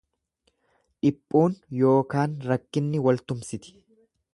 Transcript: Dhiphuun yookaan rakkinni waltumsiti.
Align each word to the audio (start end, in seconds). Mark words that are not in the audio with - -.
Dhiphuun 1.03 1.59
yookaan 1.83 2.37
rakkinni 2.53 3.07
waltumsiti. 3.09 3.81